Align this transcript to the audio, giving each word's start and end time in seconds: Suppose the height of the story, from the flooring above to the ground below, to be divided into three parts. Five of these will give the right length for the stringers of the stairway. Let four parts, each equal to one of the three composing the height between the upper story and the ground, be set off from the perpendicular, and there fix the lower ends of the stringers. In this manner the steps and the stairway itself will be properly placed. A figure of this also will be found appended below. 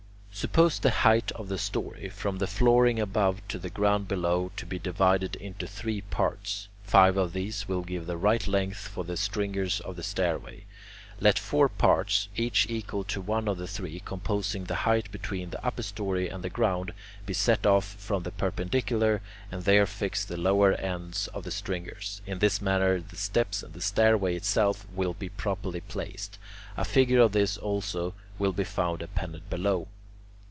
Suppose 0.33 0.79
the 0.79 0.89
height 1.05 1.31
of 1.33 1.49
the 1.49 1.57
story, 1.59 2.09
from 2.09 2.39
the 2.39 2.47
flooring 2.47 2.99
above 2.99 3.47
to 3.49 3.59
the 3.59 3.69
ground 3.69 4.07
below, 4.07 4.49
to 4.57 4.65
be 4.65 4.79
divided 4.79 5.35
into 5.35 5.67
three 5.67 6.01
parts. 6.01 6.67
Five 6.83 7.15
of 7.15 7.33
these 7.33 7.67
will 7.67 7.83
give 7.83 8.07
the 8.07 8.17
right 8.17 8.47
length 8.47 8.87
for 8.87 9.03
the 9.03 9.17
stringers 9.17 9.81
of 9.81 9.97
the 9.97 10.01
stairway. 10.03 10.65
Let 11.19 11.37
four 11.37 11.69
parts, 11.69 12.27
each 12.35 12.65
equal 12.71 13.03
to 13.03 13.21
one 13.21 13.47
of 13.47 13.59
the 13.59 13.67
three 13.67 13.99
composing 13.99 14.63
the 14.63 14.77
height 14.87 15.11
between 15.11 15.51
the 15.51 15.63
upper 15.63 15.83
story 15.83 16.27
and 16.27 16.43
the 16.43 16.49
ground, 16.49 16.91
be 17.27 17.33
set 17.35 17.67
off 17.67 17.85
from 17.85 18.23
the 18.23 18.31
perpendicular, 18.31 19.21
and 19.51 19.63
there 19.63 19.85
fix 19.85 20.25
the 20.25 20.37
lower 20.37 20.73
ends 20.73 21.27
of 21.35 21.43
the 21.43 21.51
stringers. 21.51 22.23
In 22.25 22.39
this 22.39 22.59
manner 22.59 22.99
the 22.99 23.17
steps 23.17 23.61
and 23.61 23.73
the 23.73 23.81
stairway 23.81 24.35
itself 24.35 24.87
will 24.91 25.13
be 25.13 25.29
properly 25.29 25.81
placed. 25.81 26.39
A 26.77 26.85
figure 26.85 27.19
of 27.21 27.33
this 27.33 27.57
also 27.57 28.15
will 28.39 28.53
be 28.53 28.63
found 28.63 29.03
appended 29.03 29.47
below. 29.47 29.87